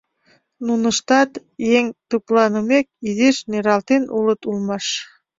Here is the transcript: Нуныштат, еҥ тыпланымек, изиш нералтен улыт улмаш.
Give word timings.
Нуныштат, 0.65 1.31
еҥ 1.77 1.85
тыпланымек, 2.09 2.85
изиш 3.07 3.37
нералтен 3.51 4.03
улыт 4.17 4.41
улмаш. 4.49 4.85